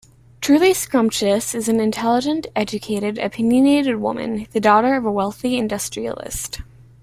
[0.41, 6.61] Truly Scrumptious is an intelligent, educated, opinionated woman, the daughter of a wealthy industrialist.